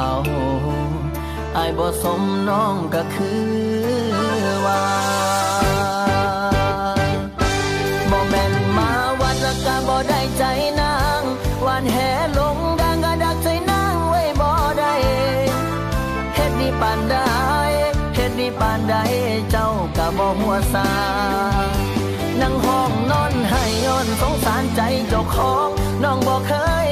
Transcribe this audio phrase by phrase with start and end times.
[0.00, 0.16] เอา
[1.56, 3.46] อายบ่สมน้องก็คือ
[4.66, 4.82] ว่า
[8.10, 8.90] บ่แม่นมา
[9.20, 10.44] วัดและกะบ่ได้ใจ
[10.80, 11.22] นาง
[11.66, 14.94] วันแห่ลงดังก็ดักใจนางไว้บ่ได้
[16.34, 17.16] เฮ็ดดีปานใด
[18.14, 18.94] เฮ็ดดีปานใด
[19.50, 20.88] เจ้าก็บ่หัวซา
[22.40, 25.68] นั่งห้องนอนให้ย้อนสงสารใจเจ้าของ
[26.02, 26.52] น้องบ่เค
[26.86, 26.88] ย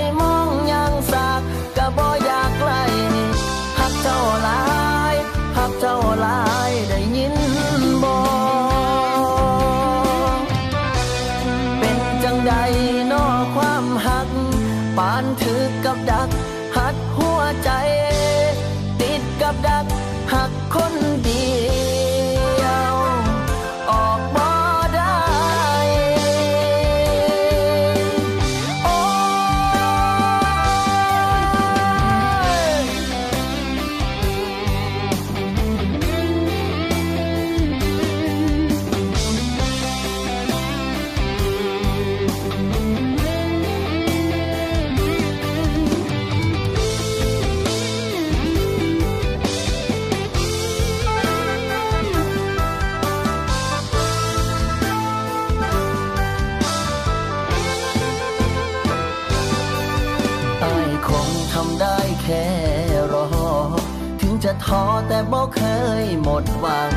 [65.55, 65.61] เค
[66.05, 66.93] ยหมดหวัง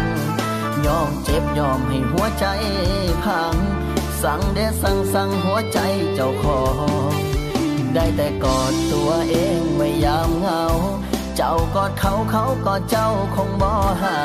[0.85, 2.45] ยอมเจ็บยอมให้หัวใจ
[3.23, 3.55] พัง
[4.21, 5.79] สั่งเดสั่งสั่งหัวใจ
[6.15, 6.61] เจ้าขอ
[7.09, 7.13] ง
[7.93, 10.63] ได้แต่กอดตัวเองไว้ยามเหงา
[11.35, 13.71] เจ้ากอดเขาเขากอดเจ้าคงบ่
[14.01, 14.17] หา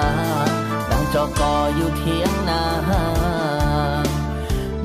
[0.90, 2.62] ดังจอกออยู่เทียงนา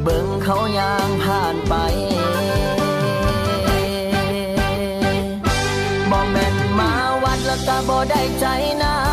[0.01, 1.73] เบิ่งเขายางผ่านไป
[6.11, 6.91] บ่แม่นมา
[7.23, 8.45] วัดแล้วก็บ่ได้ใจ
[8.83, 9.08] นา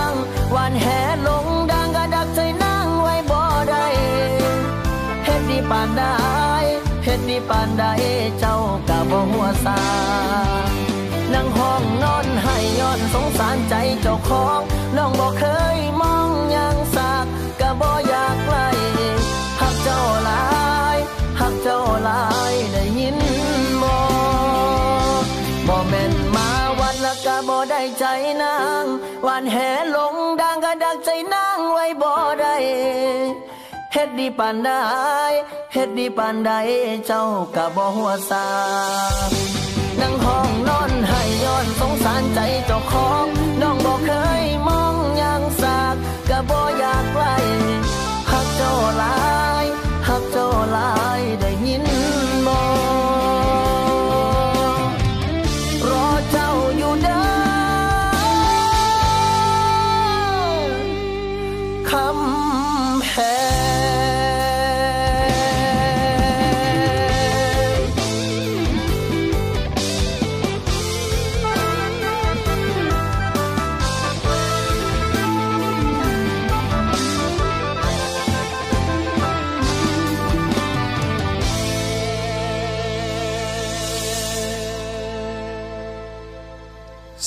[0.83, 3.87] แห่ลงดังกระดักใจนางไว้บ่ได้
[5.25, 6.03] เฮ็ดดีปานใด
[7.05, 7.85] เฮ็ดดีปานใด
[8.39, 8.57] เจ้า
[8.89, 9.81] ก็บ่หัวซา
[11.33, 14.61] นั่งห้องนอนให้ย้อนสงสารใจเจ้าของ
[14.97, 15.45] น้องบ่เค
[15.77, 16.16] ยมอง
[34.07, 34.71] ดดีปานใด
[35.73, 36.51] เฮ็ดดีปานใด
[37.07, 37.25] เจ้า
[37.57, 38.47] ก็บ่หัวซา
[40.01, 43.27] นั่งห้องนอนให้ย้อนสงสารใจเจ้าของ
[43.61, 44.11] น้องบ่เค
[44.43, 45.97] ยมองหยังสาก
[46.29, 47.25] ก็บ่อยากไกล
[48.31, 49.17] หักเจ้าหลา
[49.63, 49.65] ย
[50.09, 51.85] หักเจ้าหลายได้ยิน
[52.47, 52.59] บ่
[55.89, 57.27] รอเจ้าอยู่เด้อ
[61.91, 63.15] คำแพ
[63.55, 63.56] ง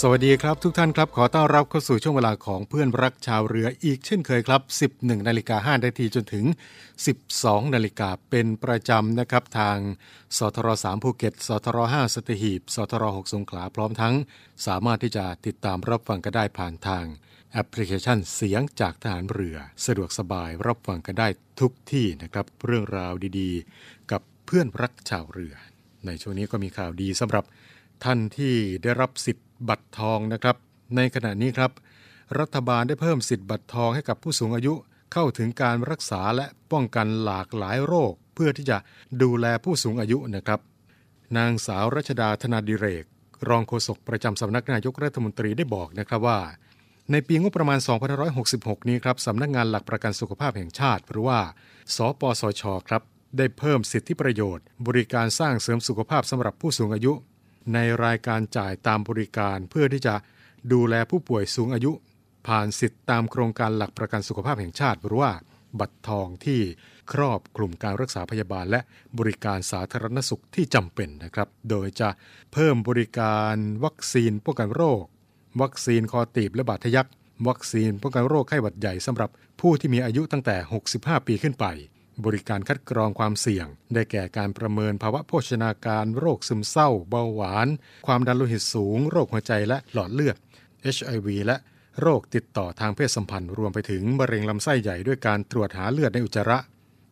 [0.04, 4.62] สวัสดีครับทุกท่านครับ ขอต้อนรับเข้าสู่ช่วงเวลาของเพื่อนรักชาวเรืออีกเช่นเคยครับ
[4.92, 6.46] 11นาฬิกา5นาทีจนถึง
[7.10, 9.78] 12นาฬิกาเป็นประจำนะครับ ทาง
[10.38, 14.16] สทร3ภูเก็ตสทร5สตหีบสทร6สงขลาพร้อมทั้ง
[14.66, 17.06] สามารถที่จะติดตามรับฟังกันได้ผ่านทาง
[17.54, 21.28] แอปพลิเคชันเสียงจากทหารเรือ สะดวกสบายรับฟังกันได้
[21.60, 25.56] ทุกที่นะครับ เรื่องราวดีๆ กับเพื่อนรักชาวเรือ
[26.06, 27.46] ในช่วงนี้ก็มีข่าวดีสำหรับ
[28.04, 28.56] ท่านที่
[28.86, 30.56] ได้รับสิทธิ บัตรทองนะครับ
[30.96, 31.72] ในขณะนี้ครับ
[32.40, 34.74] รัฐบาลได้เพิ่มสิทธิ์บัตรทองให้กับผู้สูงอายุ
[35.14, 38.78] เข้าถึงการรักษาและป้องกันหลากหลายโรค เพื่อที่จะ
[39.22, 40.60] ดูแลผู้สูงอายุนะครับ
[41.38, 43.06] นางสาวรัชดาธนาดิเรก
[43.50, 46.40] รองโฆษกประจำสำนักนายกรัฐมนตรีได้บอกนะครับว่า
[47.12, 47.80] ในปีงบประมาณ
[48.34, 51.40] 2566 นี้ครับสำนักงานหลักประกันสุขภาพแห่งชาติ หรือว่า
[51.96, 53.02] สปสช ครับ
[53.38, 57.14] ได้เพิ่มสิทธิประโยชน์ บริการสร้างเสริมสุขภาพสำหรับผู้สูงอายุ
[57.74, 60.16] ในรายการจ่ายตามบริการเพื่อที่จะ
[60.74, 61.92] ดูแลผู้ป่วยสูงอายุ
[62.48, 65.32] ผ่านสิทธิตามโครงการหลักประกันสุขภาพแห่งชาติหรือว่า
[65.80, 66.62] บัตรทองที่
[67.12, 68.82] ครอบกลุ่มการรักษาพยาบาล และ
[69.20, 72.10] บริการสาธารณสุขที่จำเป็นนะครับ โดยจะ
[72.54, 73.56] เพิ่มบริการ
[73.86, 75.04] วัคซีนป้องกันโรค
[75.62, 77.08] วัคซีนคอตีบและบาดทะยัก
[77.48, 79.30] วัคซีนป้องกันโรคไข้หวัดใหญ่สำหรับ
[79.60, 80.56] ผู้ที่มีอายุตั้งแต่
[80.92, 81.66] 65 ปีขึ้นไป
[82.26, 87.68] บริการคัดกรองความเสี่ยง ได้แก่การประเมินภาวะโภชนาการ โรคซึมเศร้า เบาหวาน
[88.08, 90.36] ความดันโลหิตสูง โรคหัวใจและหลอดเลือด
[90.96, 91.58] HIV และ
[92.02, 96.60] โรคติดต่อทางเพศสัมพันธ์ รวมไปถึงมะเร็งลำไส้ใหญ่ด้วยการตรวจหาเลือดในอุจจาระ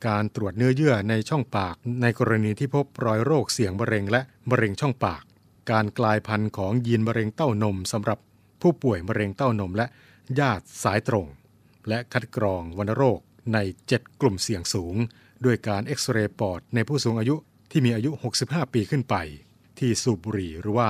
[0.08, 5.24] การตรวจเนื้อเยื่อในช่องปาก ในกรณีที่พบรอยโรคเสี่ยงมะเร็งและมะเร็งช่องปาก
[5.72, 8.20] การกลายพันธุ์ของยีนมะเร็งเต้านมสำหรับ
[8.62, 9.86] ผู้ป่วยมะเร็งเต้านมและ
[10.40, 11.28] ญาติสายตรง
[11.90, 13.20] และคัดกรองวัณโรค
[13.54, 13.58] ใน
[13.92, 14.96] 7 กลุ่มเสี่ยงสูง
[15.46, 17.36] ด้วยการเอ็กซเรย์ปอดในผู้สูงอายุ
[17.72, 18.12] ที่มีอายุ
[18.44, 19.16] 65 ปีขึ้นไป
[19.80, 20.90] ที่สูบบุหรี่หรือว่า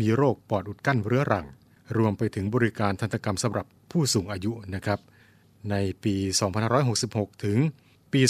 [0.00, 1.46] มีโรคปอดอุดกั้นเรื้อรัง
[1.96, 5.00] รวมไปถึงบริการทันตกรรมสำหรับผู้สูงอายุนะครับ
[5.70, 5.74] ใน
[6.04, 6.14] ปี
[6.78, 7.58] 2566 ถึง
[8.12, 8.20] ปี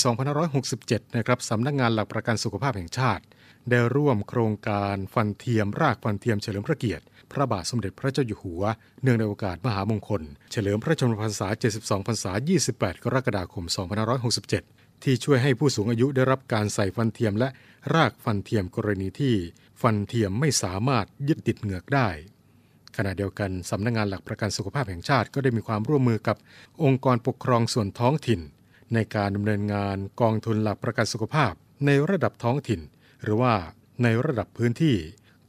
[0.54, 3.24] 2567 นะครับสำนักงานหลักประกันสุขภาพแห่งชาติ
[3.70, 8.62] ได้ร่วมโครงการฟันเทียมรากฟันเทียมเฉลิมพระเกียรติ พระบาทสมเด็จพระเจ้าอยู่หัว
[9.02, 10.22] เนื่องในโอกาสมหามงคล
[10.52, 11.48] เฉลิมพระชนมพรรษา
[11.78, 12.32] 72 พรรษา
[12.68, 13.64] 28 กรกฎาคม
[14.34, 17.48] 2567 ที่ช่วยให้ผู้สูงอายุได้รับการใส่ฟันเทียมและ
[17.94, 19.34] รากฟันเทียมกรณีที่
[19.82, 22.08] ฟันเทียมไม่สามารถยึดติดเหงือกได้
[22.96, 26.36] ขณะเดียวกันสำนักงานหลักประกันสุขภาพแห่งชาติก็ได้มีความร่วมมือกับ
[26.84, 28.40] องค์กรปกครองส่วนท้องถิ่น
[28.94, 31.52] ในการดำเนินงานกองทุนหลักประกันสุขภาพ
[31.86, 32.80] ในระดับท้องถิ่น
[33.22, 33.52] หรือว่า
[34.02, 34.96] ในระดับพื้นที่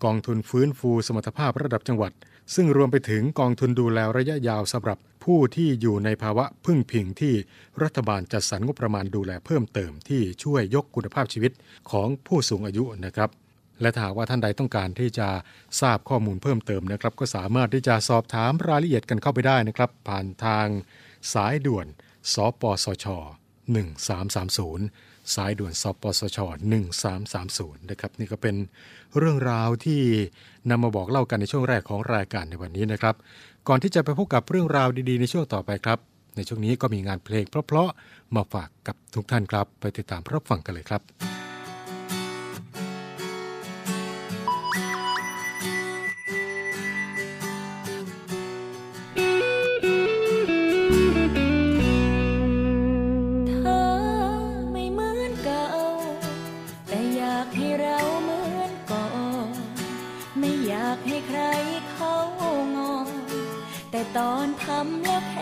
[0.04, 2.12] กองทุนฟื้นฟูสมรรถภาพระดับจังหวัด
[2.56, 7.34] ซึ่งรวมไปถึงกองทุนดูแลระยะยาวสำหรับผู้ที่อยู่ในภาวะพึ่งพิงที่
[7.84, 11.52] รัฐบาลจัดสรรงบประมาณดูแลเพิ่มเติมที่ช่วยยกคุณภาพชีวิต
[11.92, 13.30] ของผู้สูงอายุนะครับ
[13.82, 15.30] และถ้าหากว่าท่านใดต้องการที่จะ
[15.82, 20.68] ทราบข้อมูลเพิ่มเติมนะครับ ก็สามารถที่จะสอบถามรายละเอียดกันเข้าไปได้นะครับ ผ่านทาง
[21.34, 21.88] สายด่วน
[22.34, 26.40] สปสช 1330 สายด่วนสปสช
[27.14, 28.56] 1330 นะครับ นี่ก็เป็น
[29.18, 30.02] เรื่องราวที่
[30.70, 33.16] นำมาบอกเล่ากันในช่วงแรกของรายการในวันนี้นะครับ
[33.68, 36.00] ก่อนที่จะไปพบกับเรื่องราวดีๆ ในช่วงต่อไปครับ
[36.36, 41.39] ในช่วงนี้ก็มีงานเพลงเพราะๆมาฝากกับทุกท่านครับ ไปติดตามรับฟังกันเลยครับ
[64.18, 65.34] ตอนทำแล้วแ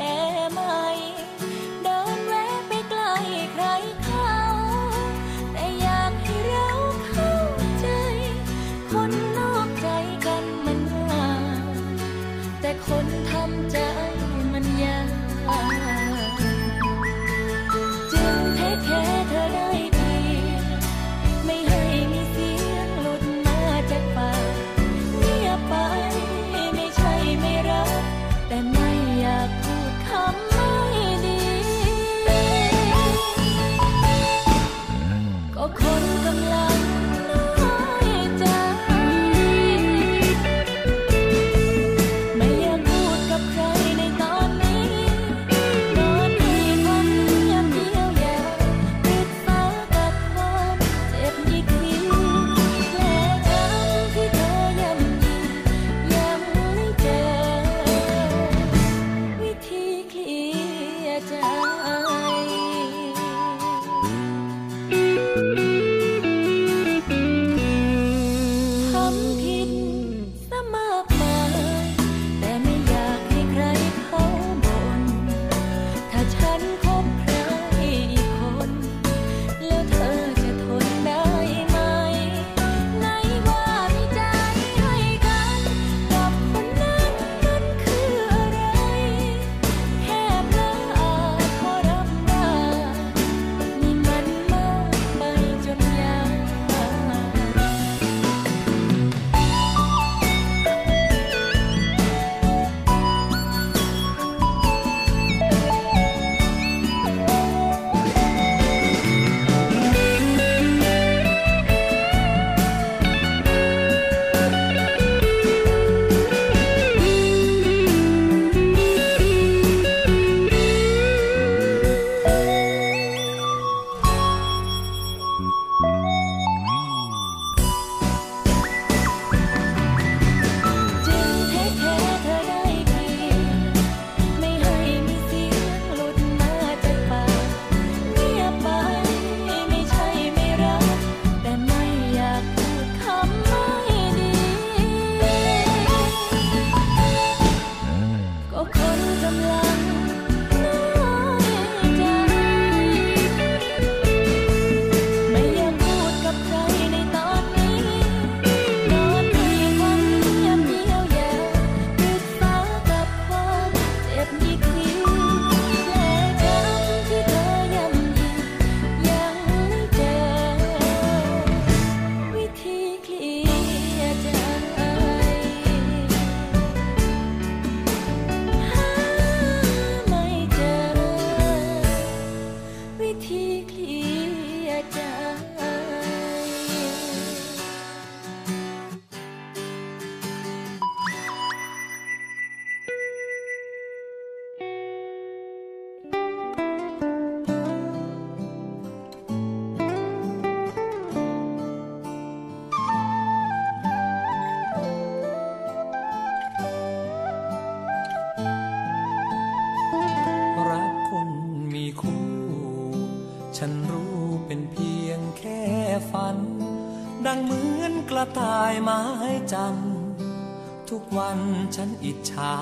[221.76, 222.54] ฉันอิจฉา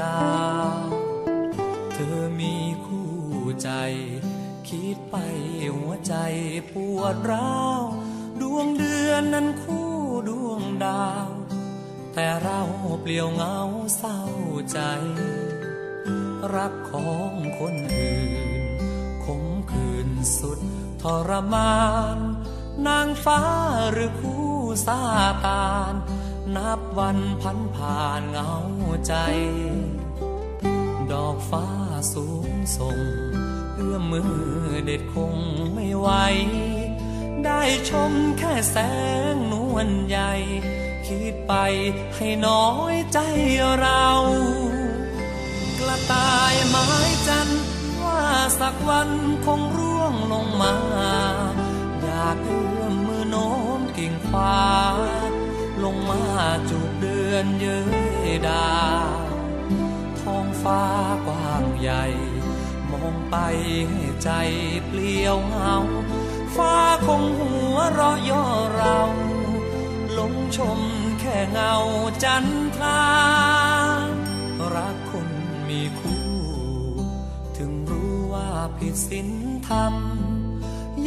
[0.00, 0.18] ดา
[0.84, 0.88] ว
[1.92, 3.10] เธอมีคู่
[3.62, 3.70] ใจ
[4.68, 5.16] คิดไป
[5.76, 6.14] หัวใจ
[6.72, 7.82] ปวดร้าว
[8.40, 9.90] ดวงเดือนนั้นคู่
[10.28, 11.28] ดวงดาว
[12.14, 12.62] แต่เรา
[13.00, 13.58] เปลี่ยวเงา
[13.96, 14.20] เศร้า
[14.72, 14.78] ใจ
[16.54, 18.26] รักของคนอื่
[18.60, 18.62] น
[19.24, 20.60] คมคืนสุด
[21.02, 21.78] ทรมา
[22.16, 22.18] น
[22.86, 23.40] นางฟ้า
[23.92, 24.46] หรือคู่
[24.86, 25.00] ซา
[25.46, 25.94] ตาน
[26.56, 28.50] นับวันพันผ่านเงา
[29.06, 29.14] ใจ
[31.12, 31.66] ดอกฟ้า
[32.12, 32.98] สูงส่ง
[33.74, 34.34] เอื้อมมือ
[34.84, 35.34] เด็ดคง
[35.74, 36.08] ไม่ไหว
[37.44, 38.76] ได้ชมแค่แส
[39.32, 40.32] งนวลใหญ่
[41.06, 41.52] คิดไป
[42.14, 43.18] ให้น้อยใจ
[43.80, 44.06] เรา
[45.78, 46.88] กระต่ายไม้
[47.28, 47.48] จัน
[48.04, 48.22] ว่า
[48.60, 49.10] สักวัน
[49.44, 50.74] คงร่วงลงมา
[52.02, 54.54] อยากเอื้อมมือโน้มกิ่งฟ้า
[55.84, 56.22] ลงมา
[56.70, 57.80] จูบเดือนเย้
[58.28, 58.68] ยดา
[60.20, 60.82] ท้องฟ้า
[61.26, 62.04] กว้างใหญ่
[62.90, 63.36] มองไป
[63.88, 64.30] ให้ใจ
[64.86, 65.76] เปลี่ยวเหงา
[66.56, 66.74] ฟ้า
[67.06, 68.44] คงหัวเราะย่อ
[68.76, 68.98] เรา
[70.18, 70.78] ลงชม
[71.20, 71.74] แค่เงา
[72.22, 72.44] จัน
[72.76, 73.04] ทรา
[74.74, 75.28] รักคน
[75.68, 76.26] มีคู่
[77.56, 79.28] ถึงรู้ว่าผิดศีล
[79.68, 79.94] ธรรม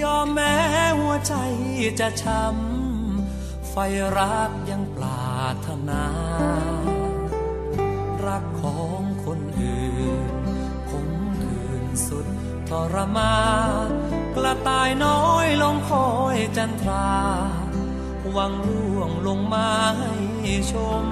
[0.01, 0.55] ยอมแม้
[0.99, 1.33] หัวใจ
[1.99, 2.76] จะช้ำ
[3.81, 3.83] ฟ
[4.19, 6.03] รักยังปรารถนา
[8.25, 10.33] รักของคนอื่น
[10.89, 11.09] คง
[11.41, 12.27] คืนสุด
[12.69, 13.35] ทรมา
[14.35, 17.11] กระต่ายน้อยลงคอยจันทรา
[18.31, 21.05] หวังร่วงลงมาให้ชม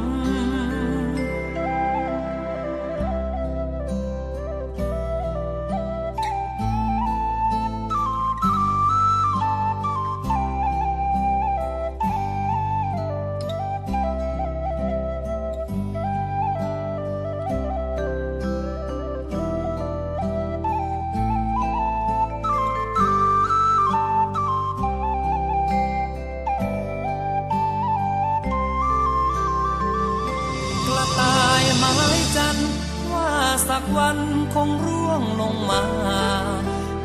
[33.69, 34.19] สักวัน
[34.53, 35.83] คงร่วงลงมา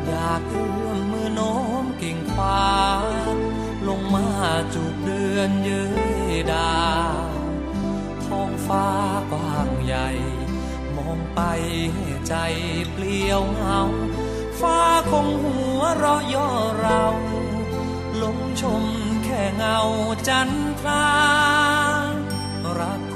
[0.07, 2.61] อยากเอื้อมมือโน้มกิ่งฟ้า
[3.87, 4.25] ลงมา
[4.73, 5.85] จูบเดือนเย้
[6.31, 6.81] ยดา
[7.29, 7.31] ว
[8.25, 8.87] ท้องฟ้า
[9.31, 10.09] กว้างใหญ่
[10.95, 11.41] มองไป
[11.93, 12.35] ให้ใจ
[12.91, 13.81] เปลี่ยวเหงา
[14.59, 14.79] ฟ้า
[15.11, 17.03] คงหัวเราะย่อเรา
[18.21, 18.83] ลงชม
[19.23, 19.79] แค่เงา
[20.27, 21.07] จันทรา
[22.79, 23.10] รัก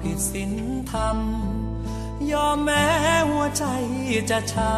[0.00, 0.52] ผิดศีล
[0.92, 1.18] ธรรม
[2.32, 2.86] ยอมแม้
[3.28, 3.64] หัวใจ
[4.30, 4.74] จะช้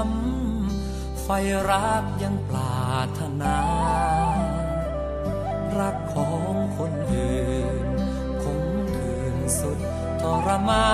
[0.59, 1.29] ำไฟ
[1.71, 3.59] รักยังปรารถนา
[5.79, 7.87] รักของคนอื่น
[8.43, 8.65] คง
[8.97, 9.79] คืนสุด
[10.21, 10.87] ทรมา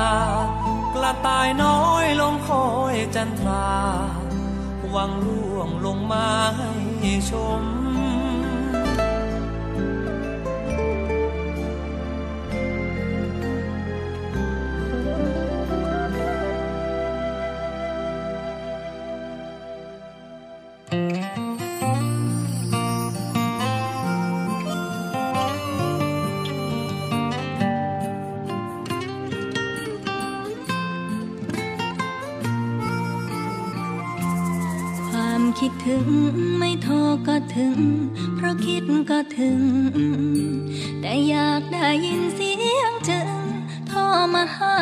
[0.94, 3.68] กระต่ายน้อยลงคอยจันทรา
[4.90, 6.28] หวังล่วงลงมา
[7.00, 7.62] ให้ชม
[37.58, 37.80] ถึง
[38.34, 39.62] เพราะคิดก็ถึง
[41.00, 43.30] แต่อยากได้ยินเสียงจึง
[43.86, 43.98] โทร
[44.34, 44.74] มาหา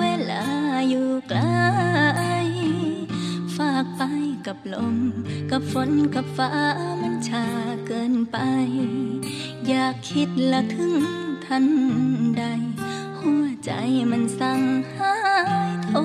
[0.00, 0.44] เวลา
[0.88, 1.40] อยู่ไกล
[3.56, 4.02] ฝากไป
[4.46, 4.96] กับลม
[5.50, 6.50] กับฝนกับฟ้า
[7.02, 7.46] มันชา
[7.86, 8.36] เกินไป
[9.66, 10.94] อยากคิดละถึง
[11.44, 11.66] ทัน
[12.38, 12.44] ใด
[13.18, 13.70] หัวใจ
[14.10, 14.60] มันสั่ง
[14.94, 15.14] หา
[15.68, 15.98] ยโทร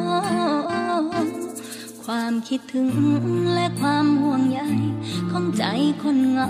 [2.13, 2.89] ความคิดถึง
[3.53, 4.61] และความห่วงใย
[5.31, 5.63] ของใจ
[6.03, 6.49] คนเงา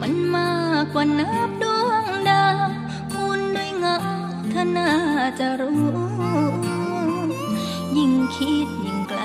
[0.00, 2.68] มันมากกว่านับดวงดาว
[3.12, 3.96] คุณด้วยเงา
[4.50, 4.90] เธอน่า
[5.38, 5.84] จะรู้
[7.96, 9.22] ยิ่งคิดยิ่งไกล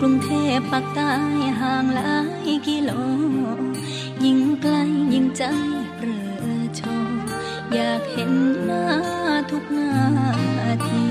[0.00, 1.12] กรุงเทพปักใต้
[1.60, 2.14] ห่างหลา
[2.46, 2.90] ยกิโล
[4.24, 4.76] ยิ่งไกล
[5.12, 5.42] ยิ่งใจ
[5.96, 6.80] เปลือโช
[7.72, 8.32] อยากเห็น
[8.64, 8.84] หน้า
[9.50, 9.96] ทุกนา
[10.86, 11.04] ที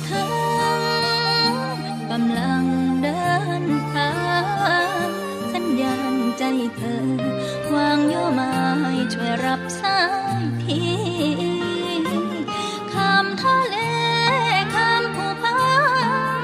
[6.76, 7.02] เธอ
[7.74, 8.54] วางโยมา
[8.96, 10.00] ยช่วยรับสา
[10.40, 10.84] ยที
[12.94, 13.76] คำทะเล
[14.76, 16.42] คำผู้พัา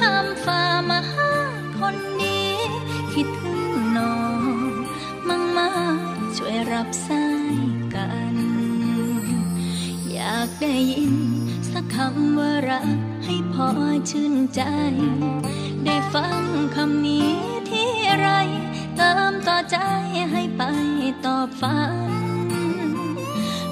[0.00, 1.32] คำฝ่ามาหา
[1.78, 2.40] คนดี
[3.12, 3.60] คิดถึง
[3.96, 4.42] น้อง
[5.28, 5.70] มั่งมา
[6.36, 7.56] ช่วยรับสาย
[7.94, 8.36] กัน
[10.12, 11.14] อยากได้ยิน
[11.70, 12.88] สักคำว่ารัก
[13.24, 13.68] ให้พอ
[14.10, 14.62] ชื่นใจ
[15.84, 16.42] ได้ฟัง
[16.74, 17.30] คำนี้
[17.68, 18.28] ที่ไร
[18.96, 19.76] เติมต่อใจ
[20.32, 20.62] ให้ไป
[21.26, 21.96] ตอบฝัน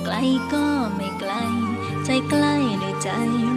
[0.04, 0.14] ไกล
[0.52, 1.32] ก็ไม่ไกล
[2.04, 3.10] ใจใกล้ด้วยใจ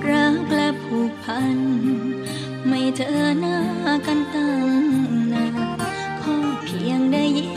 [0.10, 1.58] รักและผูกพัน
[2.68, 3.60] ไม่เจอหน้า
[4.06, 4.70] กันตั้ง
[5.34, 5.56] นาน
[6.22, 7.48] ขอเพียงได้ยิ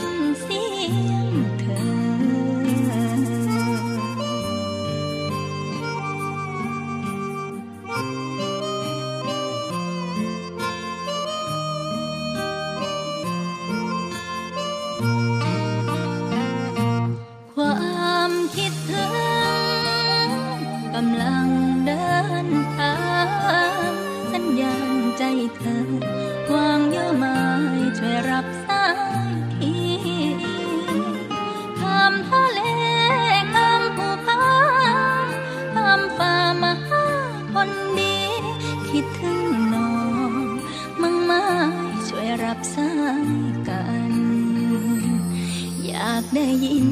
[46.41, 46.89] ได้ยิน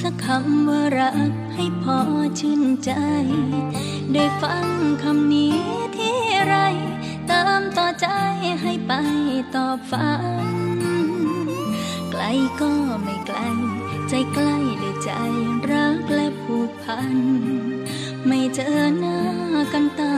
[0.00, 1.98] สักคำว่ารักให้พอ
[2.40, 2.90] ชื่นใจ
[4.12, 4.66] ได้ฟัง
[5.02, 5.58] คำนี้
[5.96, 6.54] ที่ไร
[7.26, 8.06] เติมต่อใจ
[8.62, 8.92] ให้ไป
[9.54, 10.10] ตอบฝั
[10.46, 10.48] น
[12.10, 12.22] ไกล
[12.60, 12.70] ก็
[13.02, 13.38] ไม่ไกล
[14.08, 15.10] ใจใกล้ด้ใจ
[15.70, 17.16] รักและผูกพัน
[18.26, 19.18] ไม่เจอหน้า
[19.72, 20.17] กันตั้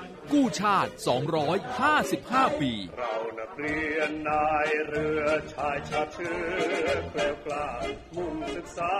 [0.33, 0.91] กู้ชาติ
[1.75, 7.67] 255 ปี เรานักเรียนนายเรือชายชาติเชื้อแกล้วกล้า
[8.15, 8.93] มุ่งศึกษา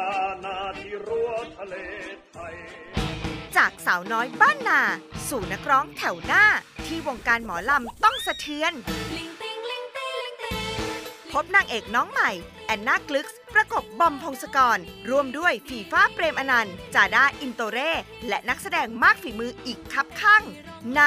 [0.43, 1.75] นาที่รั้วทะเล
[2.31, 2.55] ไทย
[3.57, 4.81] จากสาวน้อยบ้านนา
[5.29, 6.43] สู่นักร้องแถวหน้า
[6.85, 8.73] ที่วงการหมอลำต้องสะเทือน
[11.31, 12.31] พบนางเอกน้องใหม่
[12.65, 14.77] แอนนากลึกส์ประกบบอมพงศกร
[15.09, 17.91] รวมด้วยฝีฟ้าเปรมอนันต์ จาด้าอินโตเร่
[18.27, 20.43] และนักแสดงมากฝีมืออีกคับข้าง
[20.95, 21.01] ใน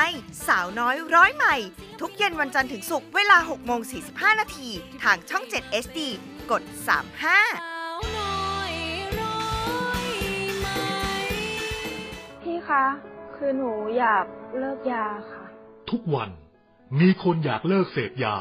[0.47, 1.57] สาวน้อยร้อยใหม่
[2.01, 4.69] ทุกเย็นวันจันทร์ถึงศุกร์เวลา6โมง45 นาที
[5.03, 5.99] ทางช่อง7 SD
[6.51, 6.73] กด 35
[12.43, 12.85] พี่คะ
[13.37, 14.25] คือหนูอยาก
[14.59, 15.45] เลิกยาค่ะ
[15.91, 16.31] ทุกวัน
[17.01, 18.37] มีคนอยากเลิกเสพยา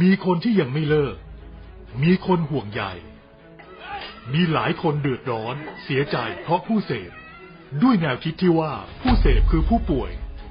[0.00, 1.16] มีคนที่ยังไม่เลิก
[2.02, 2.82] มีคนห่วงใย
[4.32, 7.10] มีหลายคนเดือดร้อน เสียใจเพราะผู้เสพ
[7.82, 10.12] ด้วยแนวคิดที่ว่าผู้เสพคือผู้ป่วย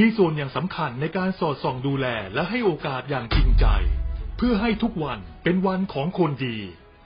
[0.00, 3.66] มีส่วนอย่างสำคัญในการสอดส่องดูแลและให้โอกาสอย่างจริงใจ
[4.36, 6.56] เพื่อให้ทุกวันเป็นวันของคนดี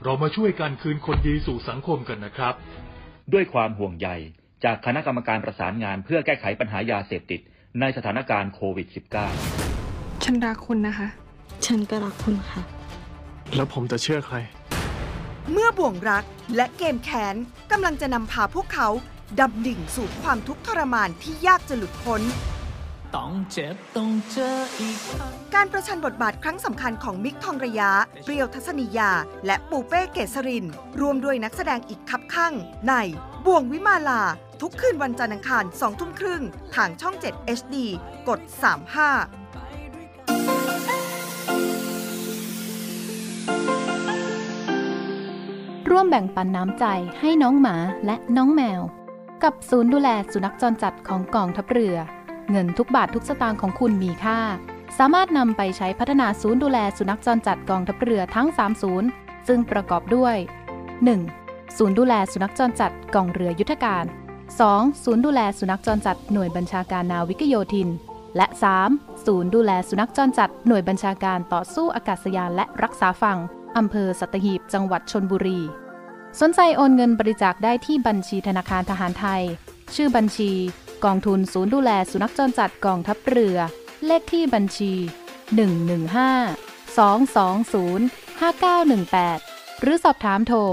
[0.03, 2.53] เรามาช่วยกันคืนคนดีสู่สังคมกันนะครับ
[3.33, 4.09] ด้วยความห่วงใย
[4.63, 7.41] จากคณะกรรมการประสานงานเพื่อแก้ไขปัญหายาเสพติด
[7.79, 8.87] ในสถานการณ์โควิด
[9.55, 11.07] -19 ฉันรักคุณนะคะ
[11.65, 12.61] ฉันก็รักคุณค่ะ
[13.55, 14.37] แล้วผมจะเชื่อใคร
[15.51, 16.23] เมื่อบ่วงรัก
[16.55, 17.35] และเกมแค้น
[17.71, 18.87] กำลังจะนำพาพวกเขา
[19.39, 22.23] ดำดิ่งสู่ความทุกข์ทรมานที่ยากจะหลุดพ้น
[23.15, 27.91] ต้องเจ็บต้องเจออีกครั้งการประชันบทบาทครั้งสำคัญของมิกทองระยะ
[28.23, 29.11] เปรียวทัศนียา
[29.45, 30.65] และปูเป้เกษริน
[30.99, 32.53] รวมด้วยนักแสดงอีกคับข้าง
[32.87, 32.93] ใน
[33.45, 34.21] บ่วงวิมาลา
[34.61, 36.43] ทุกคืนวันจันทร์อังคาร2ทุ่มครึ่ง
[36.75, 37.75] ทางช่อง 7 HD
[38.27, 38.49] กด 35
[45.89, 46.85] ร่วมแบ่งปันน้ำใจ
[47.19, 48.81] ให้น้องหมาและน้องแมว
[49.43, 51.95] กับศูนย์ดูแลสุนัขจรจัดของกองทัพเรือ
[52.51, 54.39] เงินทุกบาททุกสตางค์ของคุณมีค่า
[54.97, 59.07] สามารถนำไปใช้พัฒนาศูนย์ดูแลสุนัขจรจัดกองทัพเรือทั้ง 3 ศูนย์
[59.47, 60.35] ซึ่งประกอบด้วย
[61.07, 61.77] 1.
[61.77, 64.05] ศูนย์ดูแลสุนัขจรจัดกองเรือยุทธการ
[64.53, 65.03] 2.
[65.03, 67.89] ศูนย์ดูแลสุนัขจรจัดหน่วยบัญชาการนาวิกโยธิน
[68.37, 68.47] และ
[68.85, 69.25] 3.
[69.25, 73.37] ศูนย์ดูแลสุนัขจรจัดหน่วยบัญชาการต่อสู้อากาศยานและรักษาฝั่ง
[73.77, 75.59] อำเภอสัตหีบ จังหวัดชนบุรี
[76.39, 79.41] สนใจโอนเงินบริจาคได้ที่บัญชีธนาคารทหารไทย
[79.95, 80.51] ชื่อบัญชี
[81.05, 83.57] กองทุนศูนย์ดูแลสุนัขจรจัดกองทัพเรือ
[84.05, 84.93] เลขที่บัญชี
[85.75, 90.69] 115 220 5918 หรือสอบถามโทร 024754238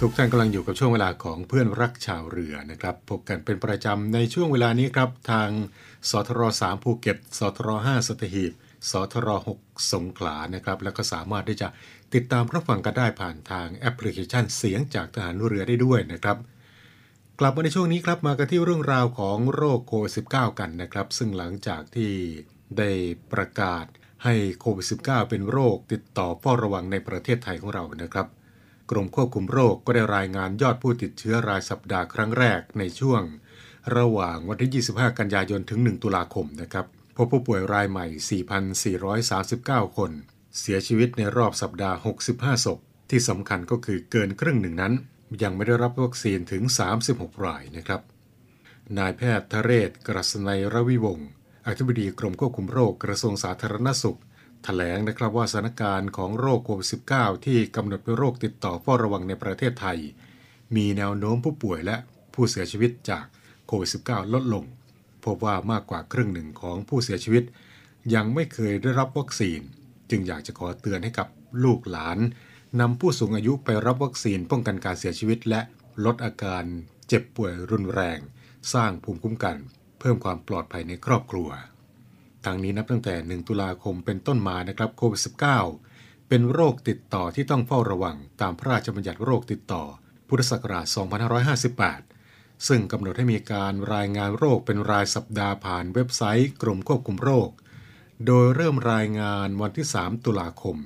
[0.00, 5.48] ทุกท่านกำลังอยู่กับช่วงเวลาของเพื่อนรักชาวเรือนะครับ พบกันเป็นประจำในช่วงเวลานี้ครับ ทาง
[6.10, 8.52] สทร3ภูเก็ตสทร5สตหีบ
[8.90, 9.28] สทร
[9.60, 11.68] 6สงขลานะครับ แล้วก็สามารถที่จะ
[12.14, 16.38] ติดตามรับฟังกันได้ผ่านทางแอปพลิเคชันเสียงจากทหารเรือได้ด้วยนะครับ
[17.40, 22.12] กลับมาในช่วงนี้ครับมากันที่เรื่องราวของโรคโควิด -19 กันนะครับ ซึ่งหลังจากที่
[22.78, 22.90] ได้
[23.32, 23.84] ประกาศ
[24.24, 28.26] ให้โควิด -19 เป็นโรคติดต่อเฝ้าระวังในประเทศไทยของเรานะครับ
[28.90, 33.22] กรมควบคุมโรคก็ได้รายงานยอดผู้ติดเชื้อรายสัปดาห์ครั้งแรกในช่วง
[33.96, 38.06] ระหว่างวันที่ 25 กันยายนถึง 1 ตุลาคมนะครับ พบผู้ป่วยรายใหม่
[39.22, 40.12] 4,439 คน
[40.58, 41.96] เสียชีวิตในรอบสัปดาห์
[42.30, 42.78] 65 ศพ
[43.10, 44.92] ที่สำคัญก็คือเกินครึ่งหนึ่งนั้น
[45.42, 46.62] ยังไม่ได้รับวัคซีนถึง
[47.04, 48.00] 36 รายนะครับ
[48.98, 51.28] นายแพทย์ทเรศ กรัศนัยรวิวงศ์
[51.66, 54.18] อธิบดีกรมควบคุมโรคกระทรวงสาธารณสุข
[54.64, 59.98] แถลงนะครับว่าสถานการณ์ของโรคโควิด -19 ที่กำหนดเป็นโรคติดต่อเฝ้าระวังในประเทศไทย
[60.76, 61.96] มีแนวโน้มผู้ป่วยและ
[62.34, 63.24] ผู้เสียชีวิตจาก
[63.66, 64.64] โควิด -19 ลดลง
[65.26, 67.44] พบว่ามากกว่าครึ่งหนึ่งของผู้เสียชีวิต
[68.14, 69.60] ยังไม่เคยได้รับวัคซีน
[70.10, 71.28] จึงอยากจะขอเตือนให้กับ
[71.64, 72.18] ลูกหลาน
[72.80, 75.60] นำผู้สูงอายุไปรับวัคซีนป้องกันการเสียชีวิต และ
[76.04, 76.64] ลดอาการ
[77.08, 78.18] เจ็บป่วยรุนแรง
[78.72, 79.56] สร้างภูมิคุ้มกัน
[79.98, 81.48] เพิ่มความปลอดภัยในครอบครัว
[82.44, 85.20] ทางนี้นับตั้งแต่ 1 ตุลาคมเป็นต้นมานะครับโควิด
[85.74, 89.82] -19 เป็นโรคติดต่อที่ต้องเฝ้าระวังตามพระราชบัญญัติโรคติดต่อ
[90.28, 92.13] พุทธศักราช 2558
[92.68, 97.50] ซึ่งกำหนดให้มีการรายงานโรคเป็นรายสัปดาห์ผ่านเว็บไซต์กรมควบคุมโรค
[98.26, 100.76] โดยเริ่มรายงานวันที่ 3 ตุลาคม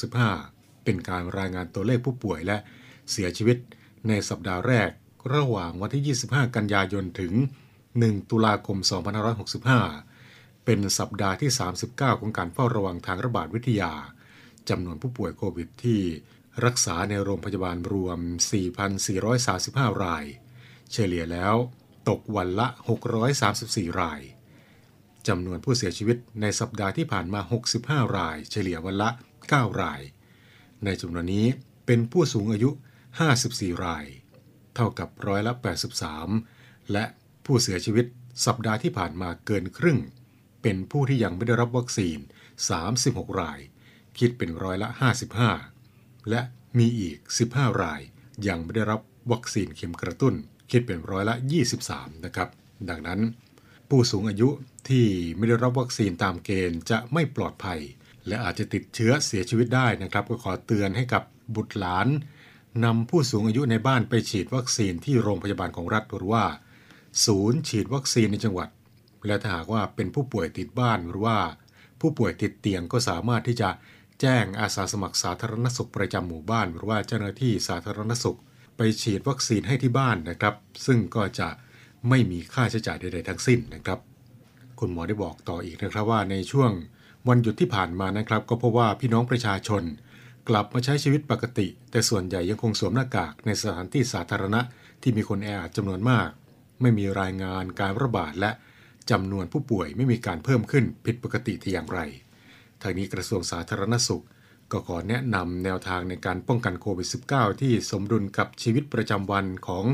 [0.00, 2.58] 2565 เป็นการรายงานตัวเลขผู้ป่วยและ
[3.10, 3.58] เสียชีวิต
[4.08, 4.90] ในสัปดาห์แรก
[5.34, 7.32] ระหว่างวันที่ 25 กันยายนถึง
[7.82, 8.78] 1 ตุลาคม
[9.72, 11.50] 2565 เป็นสัปดาห์ที่
[11.86, 13.92] 39 ของการเฝ้าระวังทางระบาดวิทยา
[14.68, 16.00] จำนวนผู้ป่วยโควิดที่
[16.64, 18.18] รักษาในโรงพยาบาลรวม
[19.30, 20.24] 4,435 ราย
[20.92, 21.54] เฉลี่ยแล้ว
[22.08, 22.66] ตกวันละ
[23.32, 24.20] 634 ราย
[25.28, 27.40] จำนวนผู้เสียชีวิตในสัปดาห์ที่ผ่านมา
[27.74, 29.10] 65 ราย เฉลี่ยวันละ
[29.46, 30.00] 9 ราย
[30.84, 31.46] ในจำนวนนี้
[31.86, 32.70] เป็นผู้สูงอายุ
[33.26, 34.06] 54 ราย
[34.74, 35.52] เท่ากับร้อยละ
[36.22, 37.04] 83 และ
[37.44, 38.06] ผู้เสียชีวิต
[38.46, 39.98] สัปดาห์ที่ผ่านมาเกินครึ่ง
[40.62, 42.18] เป็นผู้ที่ยังไม่ได้รับวัคซีน
[42.78, 43.60] 36 ราย
[44.18, 44.88] คิดเป็นร้อยละ
[45.58, 46.40] 55 และ
[46.78, 47.18] มีอีก
[47.50, 48.00] 15 ราย
[48.48, 49.00] ยังไม่ได้รับ
[49.32, 50.34] วัคซีนเข็มกระตุ้น
[50.72, 51.36] คิดเป็นร้อยละ
[51.80, 52.48] 23 นะครับ
[52.88, 53.20] ดังนั้น
[53.88, 54.48] ผู้สูงอายุ
[54.88, 55.06] ที่
[55.36, 57.80] ไม่ได้รับวัคซีนตามเกณฑ์จะไม่ปลอดภัย
[58.26, 61.22] และอาจจะติดเชื้อเสียชีวิตได้นะครับ ก็ขอเตือนให้กับ
[61.54, 62.08] บุตรหลาน
[62.84, 66.44] นำผู้สูงอายุในบ้านไปฉีดวัคซีนที่โรงพยาบาลของรัฐหรือว่า
[67.26, 68.68] ศูนย์ฉีดวัคซีนในจังหวัด
[69.26, 71.38] และถ้าหากว่าเป็นผู้ป่วยติดบ้านหรือว่า
[72.00, 73.70] ผู้ป่วยติดเตียงก็สามารถที่จะ
[74.20, 78.38] แจ้งอาสาสมัครสาธารณสุขประจำหมู่บ้าน หรือว่าเจ้าหน้าที่สาธารณสุข
[78.76, 80.54] ไปฉีดวัคซีนให้ที่บ้านนะครับ
[80.86, 81.48] ซึ่งก็จะ
[82.08, 83.98] ไม่มีค่าใช้จ่ายใดๆทั้งสิ้นนะครับ
[84.80, 86.70] คุณหมอได้บอกต่ออีกนะครับว่าในช่วง
[87.28, 89.82] วันหยุดที่ผ่านมานะครับ ก็พบว่าพี่น้องประชาชน
[90.48, 94.60] กลับมาใช้ชีวิตปกติ แต่ส่วนใหญ่ยังคงสวมหน้ากากในสถานที่สาธารณะ
[95.02, 96.28] ที่มีคนแออัดจำนวนมาก
[96.80, 98.50] ไม่มีรายงานการระบาดและ
[99.10, 102.00] จำนวนผู้ป่วยไม่มีการเพิ่มขึ้นผิดปกติที่อย่างไร
[102.82, 104.24] ทางนี้กระทรวงสาธารณสุข
[104.72, 109.84] ก็ขอแนะนำแนวทางในการป้องกันโควิด -19 ที่สมดุลกับชีวิตประจำวันของ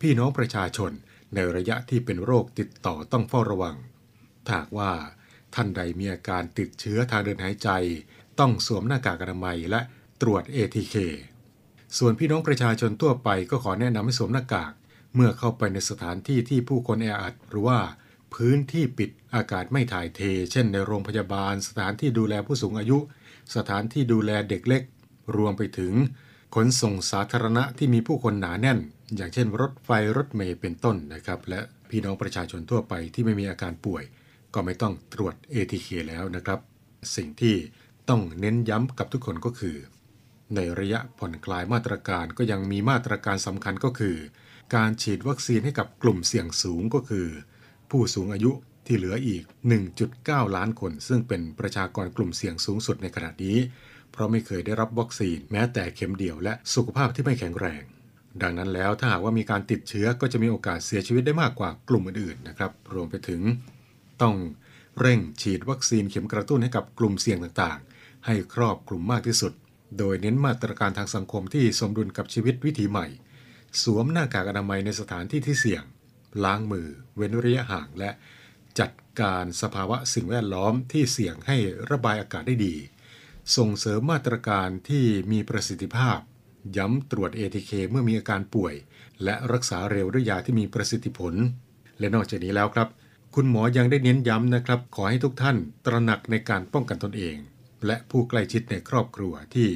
[0.00, 0.92] พี่น้องประชาชน
[1.34, 3.76] ในระยะที่เป็นโรคติดต่อต้องเฝ้าระวัง
[4.46, 4.92] ถ้าหากว่า
[5.54, 7.68] ท่านใดมีอาการติดเชื้อทางเดินหายใจ
[8.40, 9.80] ต้องสวมหน้ากากอนามัยและ
[10.22, 10.96] ตรวจ ATK
[11.98, 14.72] ส่วนพี่น้องประชาชนทั่วไปก็ขอแนะนำให้สวมหน้ากาก
[15.14, 17.80] เมื่อเข้าไปในสถานที่ที่ผู้คนแออัด หรือว่า
[18.34, 20.20] พื้นที่ปิดอากาศไม่ถ่ายเท
[20.52, 22.98] เช่นในโรงพยาบาลสถานที่ดูแลผู้สูงอายุ
[23.54, 24.82] สถานที่ดูแลเด็กเล็ก
[25.36, 25.92] รวมไปถึง
[26.54, 28.78] ขนส่งสาธารณะที่มีผู้คนหนาแน่น
[29.16, 34.04] อย่างเช่น รถไฟรถเมล์เป็นต้นนะครับ และพี่น้องประชาชนทั่วไปที่ไม่มีอาการป่วย
[34.54, 36.60] ก็ไม่ต้องตรวจ ATK แล้วนะครับ
[37.16, 37.56] สิ่งที่
[38.08, 39.76] ต้องเน้นย้ำกับทุกคนก็คือ
[40.54, 44.16] ในระยะผ่อนคลายมาตรการก็ยังมีมาตรการสำคัญก็คือ
[44.74, 47.26] การฉีดวัคซีนให้กับกลุ่มเสี่ยงสูงก็คือ
[47.90, 48.52] ผู้สูงอายุ
[48.86, 49.42] ที่เหลืออีก
[50.00, 53.56] 1.9 ล้านคน ซึ่งเป็นประชากรกลุ่มเสี่ยงสูงสุดในขณะนี้
[54.12, 57.82] เพราะไม่เคยได้รับวัคซีนแม้แต่เข็มเดียวและสุขภาพที่ไม่แข็งแรง
[58.42, 63.40] ดังนั้นแล้วถ้าหากว่ามีการติดเชื้อก็จะมีโอกาสเสียชีวิตได้มากกว่ากลุ่มอื่นๆนะครับ รวมไปถึง
[64.22, 64.34] ต้อง
[65.00, 69.52] เร่งฉีดวัคซีนเข็มกระตุ้นให้กับกลุ่มเสี่ยงต่างๆ ให้ครอบกลุ่มมากที่สุด
[69.98, 73.06] โดยเน้นมาตรการทางสังคมที่สมดุลกับชีวิตวิถีใหม่
[73.82, 75.82] สวมหน้ากากอนามัยในสถานที่ที่เสี่ยง
[76.44, 78.10] ล้างมือ เว้นระยะห่างและ
[78.80, 81.56] จัดการสภาวะสิ่งแวดล้อมที่เสี่ยงให้
[81.90, 82.76] ระบายอากาศได้ดี
[83.56, 86.18] ส่งเสริมมาตรการที่มีประสิทธิภาพ
[86.76, 88.74] ย้ำตรวจ ATK เมื่อมีอาการป่วย
[89.24, 91.34] และรักษาเร็วด้วยยาที่มีประสิทธิผล
[91.98, 92.88] และนอกจากนี้แล้วครับ
[93.34, 97.36] คุณหมอยังได้เน้นย้ำนะครับ ขอให้ทุกท่านตระหนักในการป้องกันตนเอง
[97.86, 99.68] และผู้ใกล้ชิดในครอบครัวที่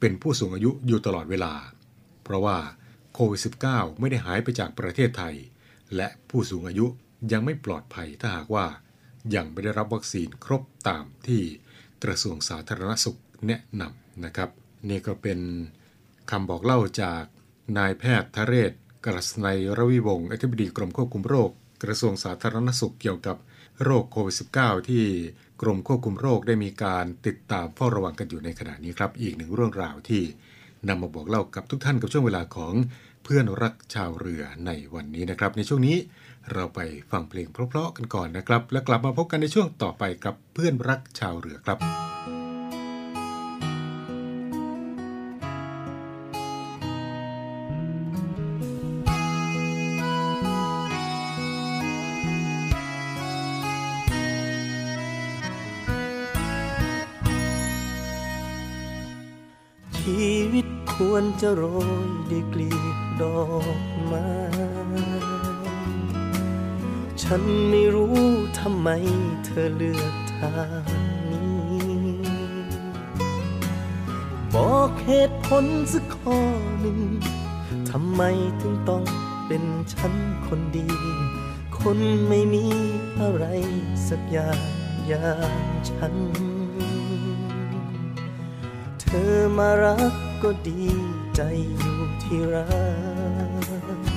[0.00, 1.54] เป็นผู้สูงอายุอยู่ตลอดเวลา
[2.24, 2.58] เพราะว่า
[3.14, 3.40] โควิด
[3.70, 5.34] -19 ไม่ได้หายไปจากประเทศไทย
[5.96, 6.86] และผู้สูงอายุ
[7.32, 8.66] ยังไม่ปลอดภัยถ้าหากว่า
[9.34, 11.42] ยังไม่ได้รับวัคซีนครบตามที่
[12.04, 14.50] กระทรวงสาธารณสุขแนะนำนะครับ
[14.88, 15.40] นี่ก็เป็น
[16.30, 17.24] คำบอกเล่าจาก
[17.78, 18.72] นายแพทย์ทะเรศ
[19.04, 21.50] กรัศนัยรวิวงศ์อธิบดีกรมควบคุมโรค
[21.82, 23.36] กระทรวงสาธารณสุขเกี่ยวกับ
[23.84, 25.04] โรคโควิด -19 ที่
[25.62, 30.22] กรมควบคุมโรคได้มีการติดตามเฝ้าระวังกันอยู่ในขณะนี้ครับ อีกหนึ่งเรื่องราวที่
[30.88, 32.74] นำมาบอกเล่ากับทุกท่านกับช่วงเวลาของ
[33.24, 35.96] เพื่อนรักชาวเรือในวันนี้นะครับ ในช่วงนี้
[36.52, 36.80] เราไป
[37.10, 41.78] ฟังเพลงเพราะๆกันก่อนนะครับ แล้วกลับมาพบกันในช่วงต่อไปกับเพื่อนรักชาวเรือครับ
[59.98, 61.62] ชีวิตควรจะโร
[62.06, 63.40] ยด้วยกลีบดอ
[63.78, 64.28] กไม้
[67.30, 68.16] ฉันไม่รู้
[68.60, 68.88] ทำไม
[69.44, 70.84] เธอเลือกทาง
[71.30, 72.08] นี้
[74.54, 76.38] บอกเหตุผลสักข้อ
[76.80, 77.00] หนึ่ง
[77.90, 78.22] ทำไม
[78.60, 79.04] ถึงต้อง
[79.46, 80.12] เป็นฉัน
[80.46, 80.88] คนดี
[81.80, 82.66] คนไม่มี
[83.20, 83.44] อะไร
[84.08, 84.60] สักอย่าง
[85.08, 86.14] อย่างฉัน
[89.00, 90.84] เธอมารักก็ดี
[91.36, 91.40] ใจ
[91.78, 92.68] อยู่ที่รั
[94.06, 94.07] ก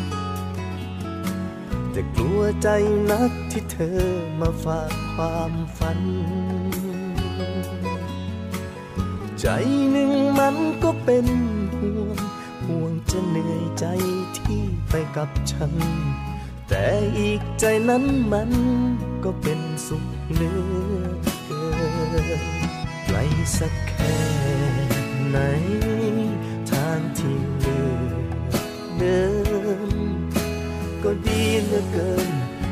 [1.92, 2.68] แต่กลัวใจ
[3.12, 4.02] นักที่เธอ
[4.40, 6.00] มาฝากความฝัน
[9.40, 9.48] ใจ
[9.92, 11.28] หนึ่งมันก็เป็น
[11.78, 12.18] ห่วง
[12.68, 13.86] ห่วงจะเหนื่อยใจ
[14.38, 15.74] ที่ไปกับฉัน
[16.70, 16.86] แต่
[17.20, 18.52] อีกใจนั้นมัน
[19.24, 20.62] ก็เป็นสุขเหลือ
[21.46, 21.66] เกิ
[22.42, 22.44] น
[23.06, 23.18] ไกล
[23.58, 24.18] สักแค่
[25.30, 25.38] ไหน
[26.72, 28.64] ทางที่เลือก
[28.98, 29.41] เดิน
[31.14, 32.30] ก็ดีเหลือเกิน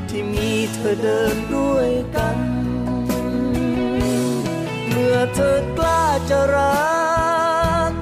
[0.09, 2.37] ที่มีเธอเดินด้วยกัน
[4.87, 6.73] เมื่อเธอกล้าจะรั
[7.91, 7.93] ก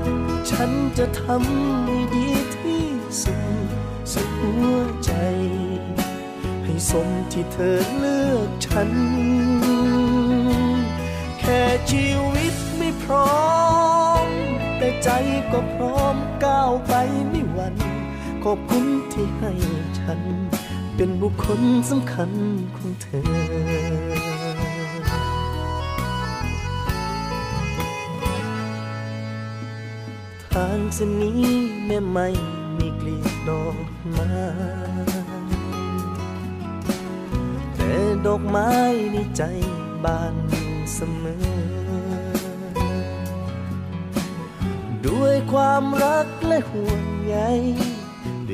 [0.49, 2.87] ฉันจะทำให้ดีที่
[3.21, 3.67] สุด
[4.11, 5.11] สุดหัวใจ
[6.63, 8.91] ให้สมที่เธอเลือกฉัน
[11.39, 13.41] แค่ชีวิตไม่พร้อ
[14.25, 14.27] ม
[14.77, 15.09] แต่ใจ
[15.51, 16.93] ก็พร้อมก้าวไป
[17.29, 17.96] ไม่หวั่น
[18.43, 19.51] ขอบคุณที่ให้
[19.99, 20.19] ฉัน
[20.95, 22.31] เป็นบุคคลสำคัญ
[22.75, 23.23] ของเธอ
[30.53, 31.45] ทางเส้นนี้
[31.85, 32.27] แม่ไม่
[32.77, 34.29] มีกลีบดอกไม้
[37.75, 37.93] แต่
[38.25, 38.71] ดอกไม้
[39.11, 39.43] ในใจ
[40.03, 41.45] บานอยู่เสมอ
[45.05, 47.37] ด้วยความรักและห่วงใย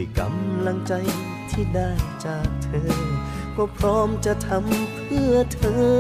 [0.04, 0.94] ด้วยกำลังใจ
[1.52, 1.92] ที่ได้
[2.26, 2.94] จากเธอ
[3.58, 5.94] ก็พร้อมจะทำเพื่อเธอ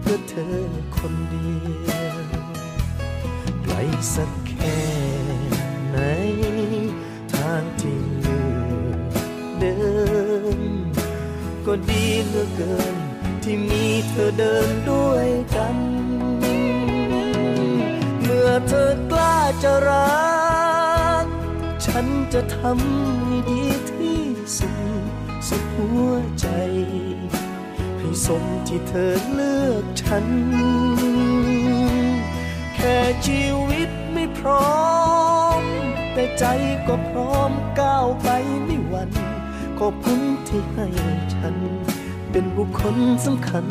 [0.00, 0.58] เพื่อเธอ
[0.96, 1.54] คนเดี
[1.88, 2.18] ยว
[3.62, 3.74] ไกล
[4.14, 4.80] สักแค่
[5.88, 5.98] ไหน
[7.34, 8.96] ทางที่เลือ
[9.58, 9.78] เดิ
[10.58, 10.60] น
[11.66, 12.96] ก็ดีเหลือเกิน
[13.42, 15.76] ที่มีเธอเดินด้วยกัน
[18.22, 20.08] เมื่อเธอกล้าจะรั
[21.24, 21.26] ก
[21.86, 24.22] ฉันจะ ทำให้ดีที่
[24.56, 25.04] สุด
[25.48, 26.46] สุดหัวใจ
[27.98, 30.26] ให้สมที่เธอเลือกฉัน
[32.74, 34.76] แค่ชีวิตไม่พร้อ
[35.60, 35.62] ม
[36.12, 36.44] แต่ใจ
[36.88, 38.28] ก็พร้อมก้าวไป
[38.64, 39.10] ไม่หวั่น
[39.78, 40.86] ขอบคุณที่ให้
[41.34, 41.56] ฉัน
[42.30, 43.66] เป็นบุคคลสำคัญ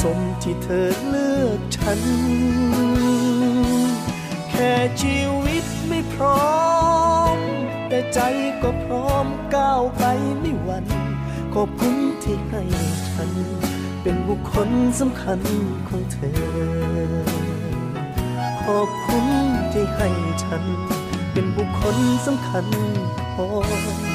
[0.00, 2.00] สมที่เธอเลือกฉัน
[4.50, 4.72] แค่
[5.02, 6.52] ชีวิตไม่พร้อ
[7.34, 7.38] ม
[7.88, 8.20] แต่ใจ
[8.62, 10.04] ก็พร้อมก้าวไป
[10.40, 10.86] ไม่หวั่น
[11.54, 12.62] ขอบคุณที่ให้
[13.10, 13.30] ฉัน
[14.02, 15.40] เป็นบุคคลสำคัญ
[15.88, 16.40] ของเธอ
[18.64, 19.26] ขอบคุณ
[19.72, 20.08] ที่ให้
[20.44, 20.62] ฉัน
[21.32, 22.66] เป็นบุคคลสำคัญ
[23.34, 24.11] ของเธอ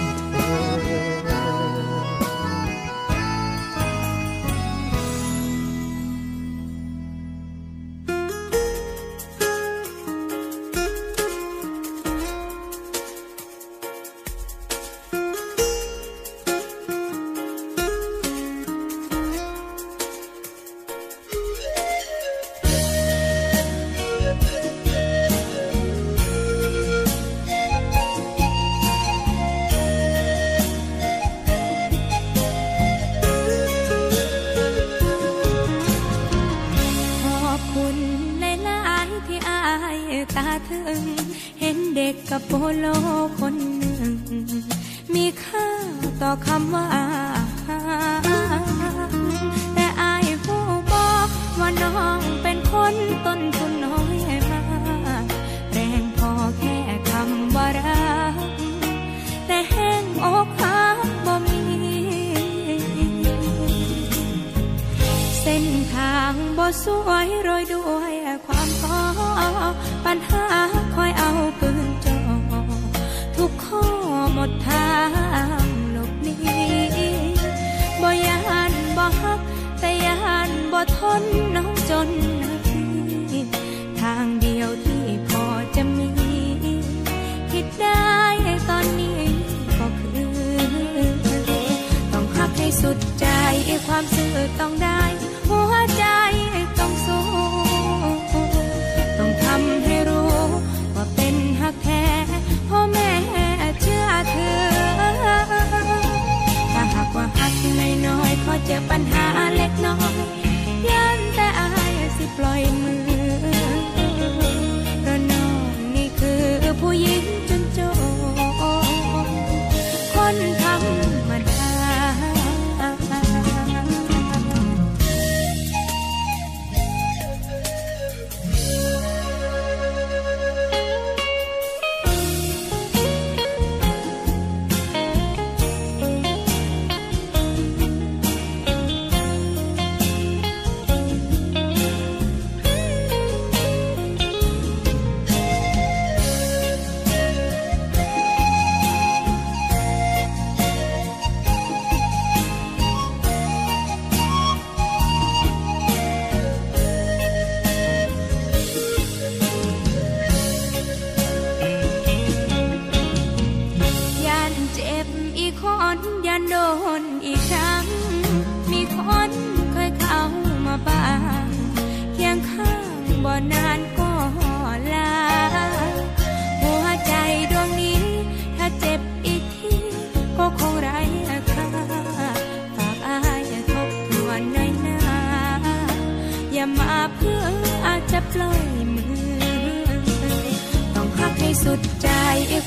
[191.63, 192.09] สุดใจ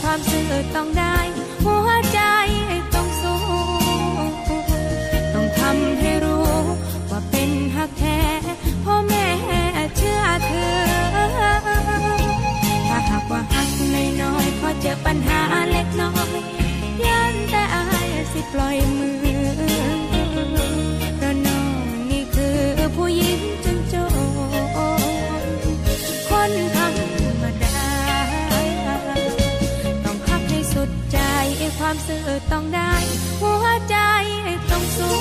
[0.03, 1.17] ความซื่อต้องได้
[1.65, 2.21] หัวใจ
[2.95, 3.41] ต้องสู้
[5.35, 6.51] ต้องทำให้รู้
[7.11, 8.21] ว่าเป็นฮักแท้
[8.85, 9.27] พ่อแม่
[9.97, 10.73] เชื่อเธอ
[12.89, 13.71] ถ้าหากว่าฮัก
[14.23, 16.39] น้อยๆพอเจอปัญหาเล็กน้อย
[17.07, 18.77] ยันแต่อายสิปล่อย
[31.93, 32.93] ความสื่อต้องได้
[33.41, 33.97] หัวใจ
[34.71, 35.19] ต้องสู้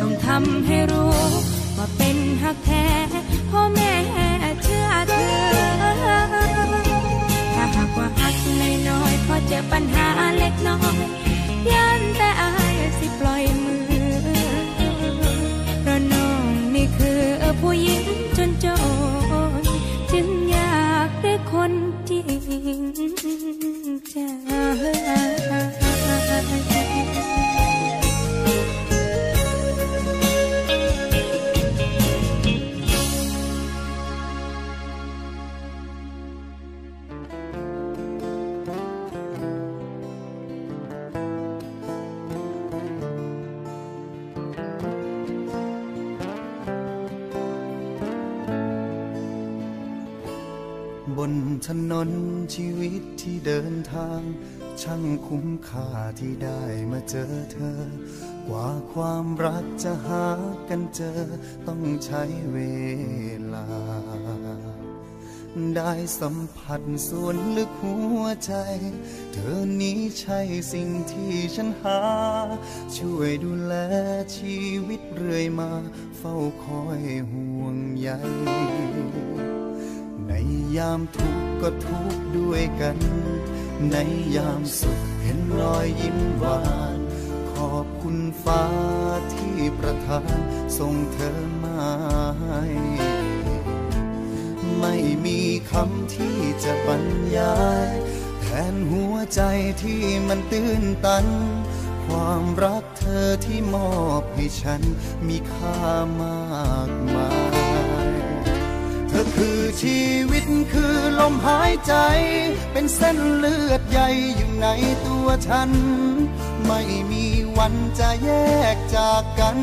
[0.00, 1.16] ต้องทำให้รู้
[1.76, 2.86] ว่าเป็นหักแท้
[3.50, 3.92] พ่อแม่
[4.62, 5.30] เชื่อเธอ
[7.54, 8.36] ถ้าหากว่าหัก
[8.88, 10.06] น้อยๆพอเจอปัญหา
[10.38, 11.19] เล็กน้อย
[52.08, 52.10] น
[52.54, 54.20] ชีวิตที่เดินทาง
[54.82, 55.88] ช่างคุ้มค่า
[56.18, 57.80] ที่ได้มาเจอเธอ
[58.48, 60.28] กว่าความรักจะหา
[60.68, 61.20] กันเจอ
[61.66, 62.22] ต้องใช้
[62.52, 62.58] เว
[63.54, 63.66] ลา
[65.76, 68.54] ได้สัมผัสส่วนลึกหัวใจ
[69.32, 70.40] เธอนี้ใช่
[70.72, 72.00] สิ่งที่ฉันหา
[72.96, 73.74] ช่วยดูแล
[74.36, 75.70] ชีวิตเรื่อยมา
[76.18, 78.08] เฝ้าคอยห่วงใย
[80.76, 82.98] ยามทุกข์ก็ทุกข์ด้วยกัน
[83.90, 83.96] ใน
[84.36, 86.62] ยามสุขเห็นรอยยิ้มหวา
[86.96, 86.98] น
[87.52, 88.64] ขอบคุณฟ้า
[89.34, 90.38] ที่ประทาน
[90.78, 91.82] ส่งเธอมา
[92.40, 92.62] ให้
[94.78, 97.04] ไม่มีคำที่จะบรร
[97.36, 97.90] ยาย
[98.40, 99.42] แทนหัวใจ
[99.82, 101.26] ที่มันตื้นตัน
[102.06, 104.82] ความรักเธอที่มอบให้ฉัน
[105.28, 105.78] มีค่า
[106.20, 107.59] มากมาย
[109.36, 110.00] คือชี
[110.30, 111.94] วิตคือลมหายใจ
[112.72, 114.68] เป็นเส้นเลือดใหญ่อยู่ใน
[115.06, 115.70] ตัวฉัน
[116.66, 117.24] ไม่มี
[117.58, 118.30] วันจะแย
[118.74, 119.58] กจากกัน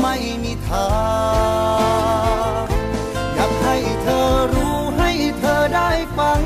[0.00, 0.88] ไม่มีทา
[2.62, 2.64] ง
[3.34, 6.42] อยากให้เธอรู้ให้เธอได้ฟัง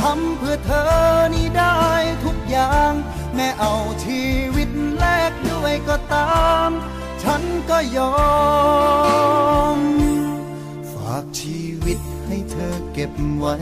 [0.00, 0.92] ทำเพื่อเธอ
[1.34, 1.78] นี่ได้
[2.24, 2.92] ทุกอย่าง
[3.34, 4.68] แม้เอาชีวิต
[4.98, 6.70] แลกด้วยก็ตาม
[7.22, 8.14] ฉันก็ยอ
[9.76, 10.03] ม
[12.94, 13.56] เก็บไว้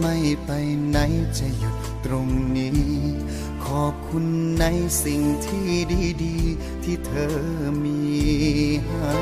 [0.00, 0.50] ไม่ไป
[0.88, 0.98] ไหน
[1.38, 1.74] จะหยุด
[2.04, 2.80] ตรงนี้
[3.64, 4.24] ขอบคุณ
[4.60, 4.64] ใน
[5.04, 5.70] สิ่งที่
[6.24, 7.36] ดีๆ ที่เธอ
[7.84, 8.00] มี
[8.88, 9.16] ให้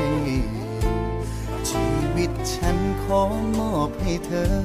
[1.69, 3.21] ชีวิตฉันขอ
[3.59, 4.55] มอบให้เธอ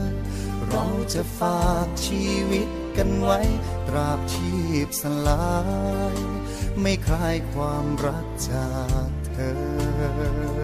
[0.68, 0.84] เรา
[1.14, 3.40] จะฝากชีวิตกันไว้
[3.88, 4.54] ตราบชี
[4.86, 5.50] พสลา
[6.14, 6.16] ย
[6.80, 8.70] ไม่คลายความรักจา
[9.08, 9.38] กเธ
[10.54, 10.55] อ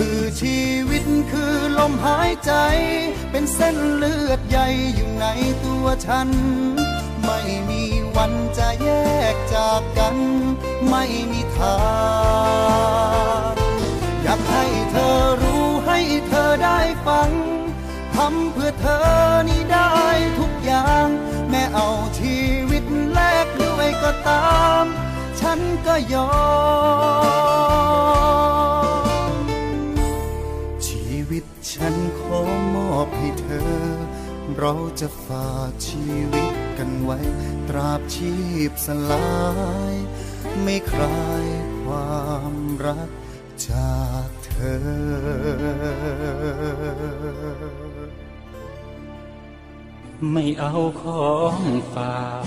[0.00, 2.52] คือชีวิตคือลมหายใจ
[3.30, 5.26] เป็นเส้นเลือดใหญ่อยู่ใน
[5.64, 6.28] ตัวฉัน
[7.24, 7.82] ไม่มี
[8.16, 8.88] วันจะแย
[9.34, 10.16] กจากกัน
[10.88, 11.78] ไม่มีทา
[13.50, 13.54] ง
[14.22, 17.30] อยากให้เธอรู้ให้เธอได้ฟัง
[18.14, 19.06] ทำเพื่อเธอ
[19.48, 19.92] นี่ได้
[20.38, 21.06] ทุกอย่าง
[21.50, 21.88] แม้เอา
[22.18, 22.38] ชี
[22.70, 24.84] วิตแลกด้วยก็ตาม
[25.40, 26.30] ฉันก็ยอ
[28.64, 28.65] ม
[33.64, 33.66] อ
[34.58, 37.18] เราจะฝากชีวิตกันไว้
[37.68, 38.34] ตราบชี
[38.70, 39.26] พสลา
[39.92, 39.94] ย
[40.62, 41.46] ไม่คลาย
[41.82, 42.54] ความ
[42.86, 43.10] รัก
[43.68, 43.96] จา
[44.26, 46.16] กเธอ
[50.32, 51.60] ไม่เอาของ
[51.94, 52.46] ฝาก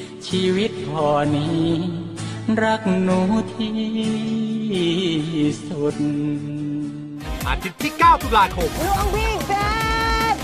[0.27, 1.67] ชีวิตพอนี้
[2.63, 3.19] รักหนู
[3.53, 3.75] ที่
[5.67, 5.95] สุด
[7.47, 9.51] อาทิตย์ที่ 9 ตุลาคมรวมวิ่งแ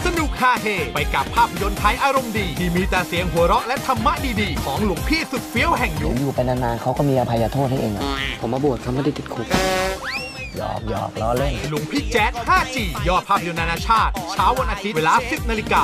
[0.05, 8.03] สนุกฮาเฮไปกับภาพยนตร์ไทยอารมณ์ดี ที่มีแต่เสียงหัวเราะและธรรมะดีๆ ของหลวงพี่สุดเฟี้ยวแห่งยุคอยู่ไปนานๆเขาก็มีอภัยโทษให้เองอะ
[8.41, 9.47] ผมมาบวชเขาไม่ได้ติดคุก
[10.57, 15.83] หยอกหยอกล้อเล่น หลวงพี่แจ๊ด 5G ยอดภาพยนตร์นานาชาติ เช้าวันอาทิตย์เวลา 10นาฬิกา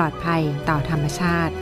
[0.00, 1.54] ลอดภัยต่อธรรมชาติ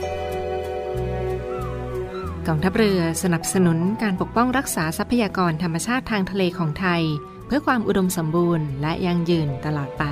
[2.47, 7.03] กองทัพเรือสนับสนุนการปกป้องรักษาทรัพยากรธรรมชาติทางทะเลของไทย
[7.47, 10.03] เพื่อความอุดมสมบูรณ์และยั่งยืนตลอดไป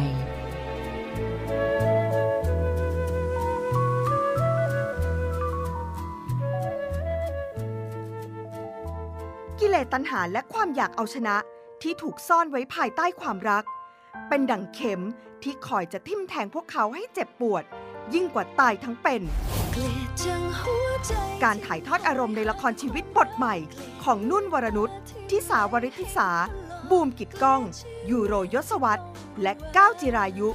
[9.59, 11.35] กิเลสตัณหาและความอยากเอาชนะ
[11.81, 13.63] ที่ถูกซ่อนไว้ภายใต้ความรัก
[14.29, 15.01] เป็นดั่งเข็ม
[15.43, 17.63] ที่คอยจะทิ่มแทงพวกเขาให้เจ็บปวด
[18.13, 19.21] ยิ่งกว่าตายทั้งเป็น
[21.43, 23.55] การถ่ายทอดอารมณ์ในละครชีวิตบทใหม่
[24.03, 24.89] ของนุ่นวรนุช
[25.29, 26.29] ทิสาวริธิสา
[26.89, 27.61] บูมกิดก้อง
[28.09, 29.03] ยูโรยศวัต
[29.41, 30.49] และก้าวจิรายุ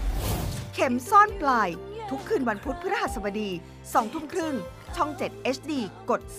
[0.74, 1.68] เข็มซ่อนปลาย
[2.10, 3.50] ทุกคืนวันพุธพฤหัสบดี
[3.82, 4.54] 2ทุ่มครึ่ง
[4.96, 5.72] ช่อง 7 HD
[6.10, 6.38] กด 35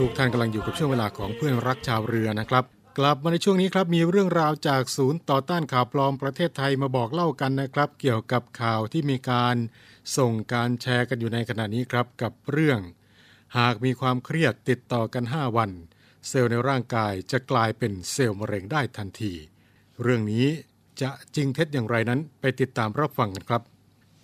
[0.00, 2.64] ทุกท่านกำลังอยู่กับช่วงเวลาของเพื่อนรักชาวเรือนะครับ
[2.98, 9.56] กลับมาในช่วงนี้ครับมีเรื่องราวจากศูนย์ต่อต้านข่าวปลอมประเทศไทยมาบอกเล่ากันนะครับ เกี่ยวกับข่าวที่มีการ
[10.16, 12.80] ส่งการแชร์กันอยู่ในขณะนี้ครับกับเรื่อง
[13.58, 15.70] หากมีความเครียดติดต่อกัน 5 วัน
[16.28, 19.32] เซลล์ในร่างกายจะกลายเป็นเซลล์มะเร็งได้ทันที
[20.02, 20.46] เรื่องนี้
[21.00, 23.62] จะจริงเท็จอย่างไรนั้นไปติดตามรับฟังกันครับ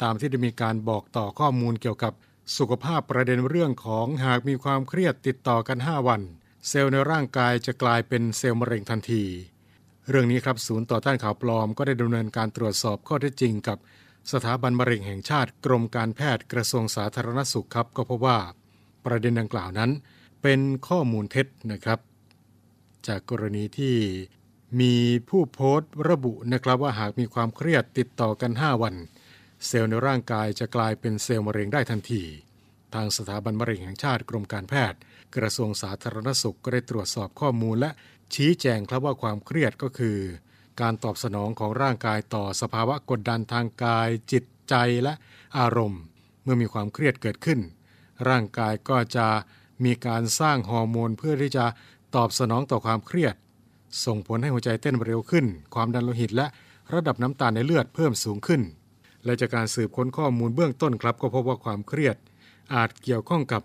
[0.03, 2.13] ตามที่ได้มีการบอกต่อข้อมูลเกี่ยวกับ
[2.57, 6.23] สุขภาพประเด็นเรื่องของหากมีความเครียดติดต่อกัน 5 วัน
[6.69, 9.25] เซลล์ในร่างกายจะกลายเป็นเซลล์มะเร็งทันที
[10.09, 13.79] เรื่องนี้ครับศูนย์ต่อต้านข่าวปลอมก็ได้ดำเนินการตรวจสอบข้อเท็จจริงกับ
[14.33, 18.39] สถาบันมะเร็งแห่งชาติกรมการแพทย์กระทรวงสาธารณสุขครับ ก็พบว่า
[19.05, 19.91] ประเด็นดังกล่าวนั้น
[20.43, 21.99] เป็นข้อมูลเท็จนะครับ
[23.07, 23.97] จากกรณีที่
[24.81, 24.95] มี
[25.29, 28.95] ผู้โพสต์ระบุนะครับว่าหากมีความเครียดติดต่อกัน 5 วัน
[29.67, 32.23] เซลล์ในร่างกายจะกลายเป็นเซลล์มะเร็งได้ทันที
[32.95, 34.99] ทางสถาบันมะเร็งแห่งชาติกรมการแพทย์
[35.37, 37.91] กระทรวงสาธารณสุขก็ได้ตรวจสอบข้อมูลและ
[38.35, 40.19] ชี้แจงครับว่าความเครียดก็คือ
[40.81, 45.15] การตอบสนองของร่างกายต่อสภาวะกดดันทางกาย จิตใจและ
[45.59, 46.03] อารมณ์
[46.43, 47.61] เมื่อมีความเครียดเกิดขึ้น
[48.29, 49.27] ร่างกายก็จะ
[49.85, 51.65] มีการสร้างฮอร์โมนเพื่อที่จะ
[52.17, 53.35] ตอบสนองต่อความเครียด
[54.05, 56.47] ส่งผลให้หัวใจเต้นเร็วขึ้น ความดันโลหิตและ
[56.93, 58.63] ระดับน้ำตาลในเลือดเพิ่มสูงขึ้น
[59.25, 62.17] และจากการสืบค้นข้อมูลเบื้องต้นครับ ก็พบว่าความเครียด
[62.75, 63.63] อาจเกี่ยวข้องกับ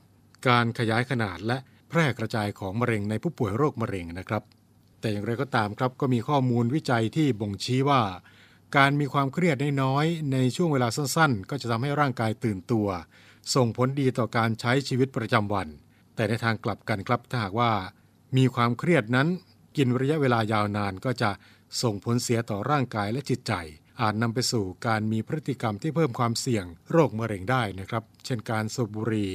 [0.49, 1.57] การขยายขนาดและ
[1.89, 4.43] แพร่กระจายของมะเร็งในผู้ป่วยโรคมะเร็งนะครับ
[4.99, 8.01] แต่อย่างไรก็ตามครับก็มีข้อมูลวิจัยที่บ่งชี้ว่า
[8.77, 12.87] การมีความเครียดน้อยในช่วงเวลาสั้นๆ ก็จะทำให้ร่างกายตื่นตัว
[13.55, 15.67] ส่งผลดีต่อการใช้ชีวิตประจำวัน
[16.15, 17.71] แต่ในทางกลับกันครับถ้าหากว่า
[18.37, 19.27] มีความเครียดนั้น
[19.77, 21.29] กินระยะเวลายาวนานก็จะ
[21.81, 23.53] ส่งผลเสียต่อร่างกายและจิตใจ
[24.01, 29.31] อาจนำไปสู่การมีพฤติกรรมที่เพิ่มความเสี่ยงโรคมะเร็งได้นะครับ เช่นการสูบบุหรี่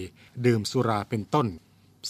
[0.47, 1.47] ดื่มสุราเป็นต้น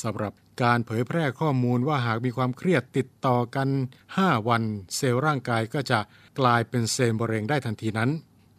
[0.03, 0.33] สำหรับ
[0.63, 3.69] การเผยแพร่ข้อมูลว่าหากมีความเครียดติดต่อกัน
[4.09, 4.63] 5 วัน
[4.97, 5.99] เซลล์ร่างกายก็จะ
[6.41, 8.11] กลายเป็นเซลล์มะเร็งได้ทันทีนั้น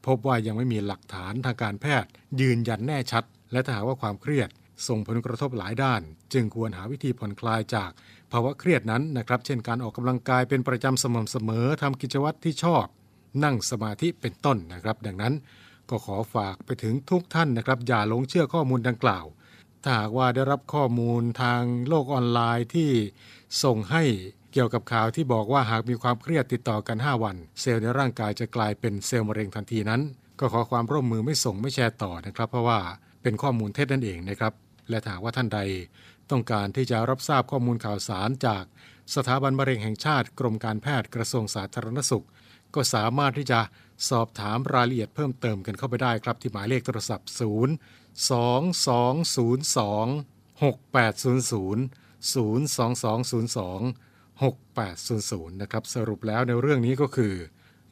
[0.06, 2.10] พบว่ายังไม่มีหลักฐานทางการแพทย์
[2.41, 4.50] ยืนยันแน่ชัด และถ้าหากว่าความเครียด
[4.88, 6.02] ส่งผลกระทบหลายด้าน
[6.34, 7.91] จึงควรหาวิธีผ่อนคลายจาก
[8.32, 12.86] ภาวะเครียดนั้นนะครับ เช่นการออกกำลังกายเป็นประจำสม่ำเสมอทำกิจวัตรที่ชอบ
[13.44, 15.34] นั่งสมาธิเป็นต้นนะครับ ดังนั้น
[15.90, 19.26] ก็ขอฝากไปถึงทุกท่านนะครับ อย่าหลงเชื่อข้อมูลดังกล่าว
[19.84, 22.90] ถ้าหากว่าได้รับข้อมูลทางโลกออนไลน์ที่
[23.64, 24.04] ส่งให้
[24.54, 30.02] เกี่ยวกับข่าวที่บอกว่าหากมีความเครียดติดต่อกัน 5 วัน เซลล์ในร่างกายจะกลายเป็นเซลล์มะเร็งทันทีนั้น
[30.40, 32.80] ก็ขอความร่วมมือไม่ส่งไม่แชร์ต่อนะครับ เพราะว่า
[33.22, 34.54] เป็นข้อมูลเท็จนั่นเองนะครับ
[34.90, 35.60] และถาหากว่าท่านใด
[36.32, 38.64] ต้องการที่จะรับทราบข้อมูลข่าวสารจาก
[39.16, 42.26] สถาบันมะเร็งแห่งชาติกรมการแพทย์กระทรวงสาธารณสุข
[42.76, 43.60] ก็สามารถที่จะ
[44.10, 47.32] สอบถามรายละเอียดเพิ่มเติมกันเข้าไปได้ครับ ที่หมายเลขโทรศัพท์ 0
[48.30, 51.78] 2202 6800
[52.34, 53.94] 02202
[54.42, 57.34] 6800นะครับสรุปแล้วในเรื่องนี้ก็คือ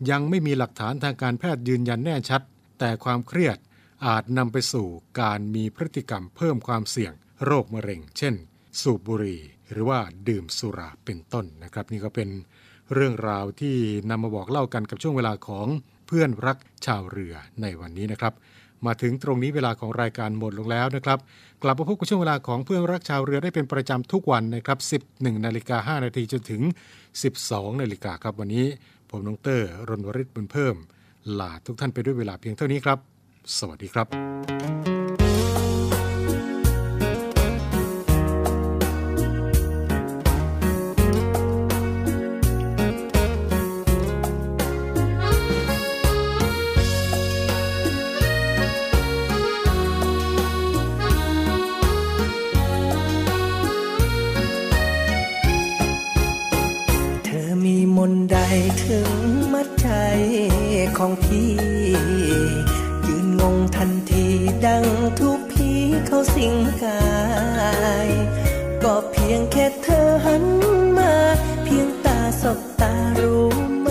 [0.09, 2.41] ยังไม่มีหลักฐานทางการแพทย์ยืนยันแน่ชัด
[2.79, 3.57] แต่ความเครียด
[4.05, 4.87] อาจนำไปสู่
[5.21, 7.13] การมีพฤติกรรมเพิ่มความเสี่ยง
[7.45, 8.35] โรคมะเร็ง เช่น
[8.81, 12.29] สูบบุหรี่หรือว่าดื่มสุราเป็นต้นนะครับ นี่ก็เป็น
[12.93, 13.75] เรื่องราวที่
[14.09, 15.67] นำมาบอกเล่ากันกับช่วงเวลาของ
[16.07, 18.33] เพื่อนรักชาวเรือในวันนี้นะครับ
[18.85, 21.19] มาถึงตรงนี้เวลาของรายการหมดลงแล้วนะครับ
[21.63, 24.77] กลับมาพบกับช่วงเวลาของเพื่อนรักชาวเรือได้เป็นประจำทุกวันนะครับ
[25.07, 26.61] 11นาฬิกา5นาทีจนถึง
[27.21, 28.65] 12นาฬิกาครับวันนี้
[29.09, 30.75] ผมน้องเตอร์รณวริศบุญเพิ่ม
[31.39, 32.97] ลาทุกท่านไปด้วยเวลาเพียงเท่านี้ครับ
[33.57, 34.07] สวัสดีครับ
[58.85, 59.11] ถึง
[59.53, 59.89] มัดใจ
[60.97, 61.51] ของพี่
[63.05, 64.27] ยืนงงทันที
[64.65, 64.85] ดัง
[65.19, 65.69] ทุกผี
[66.05, 67.03] เขาสิงกา
[68.07, 68.09] ย
[68.83, 70.45] ก็เพียงแค่เธอหัน
[70.97, 71.13] มา
[71.63, 73.47] เพียงตาสบตารู้
[73.81, 73.89] ไหม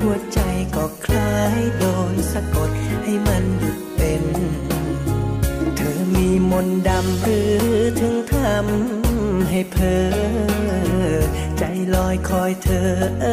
[0.00, 0.38] หัวใจ
[0.76, 2.70] ก็คล้ายโดนสะกด
[3.04, 4.24] ให้มันหยุดเป็น
[5.76, 7.62] เธอมีมนต์ดำหรือ
[8.00, 10.00] ถึงทำให้เพอ
[11.94, 12.90] ลอยคอยเธอ
[13.20, 13.26] เอ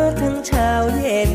[0.00, 1.32] อทั้งเช้าเย็น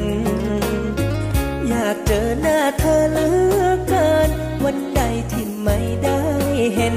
[1.68, 3.28] อยากเจอหน้าเธอเหลื
[3.62, 4.30] อเกิน
[4.64, 5.02] วันใด
[5.32, 6.20] ที่ไม่ได้
[6.76, 6.96] เห็น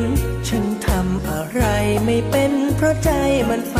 [0.48, 1.62] ฉันทำอะไร
[2.04, 3.10] ไม่เป็นเพราะใจ
[3.48, 3.74] มันฝ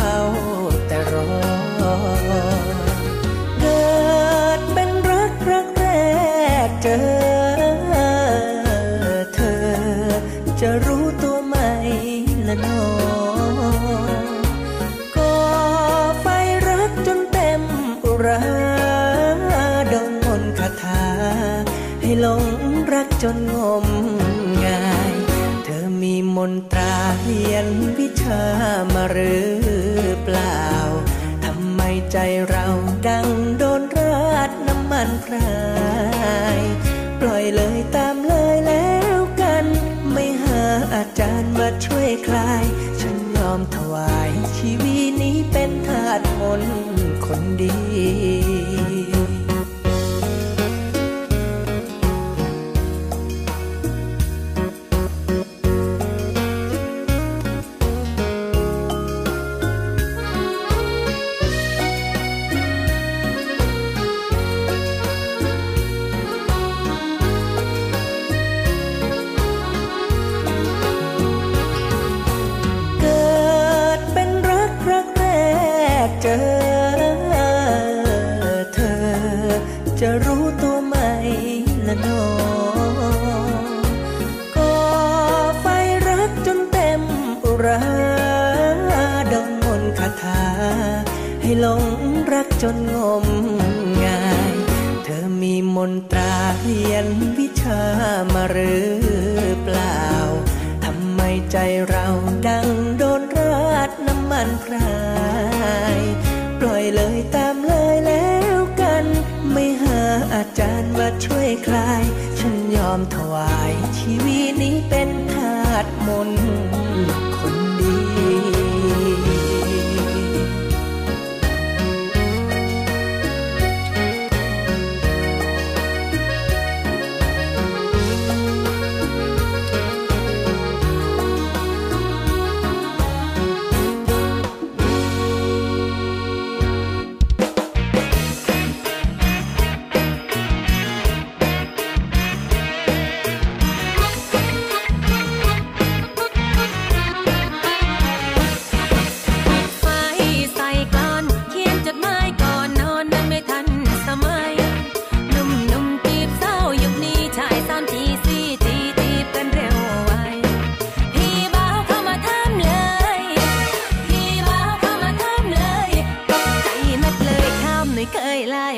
[168.01, 168.23] ทำ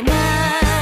[0.05, 0.72] ไม่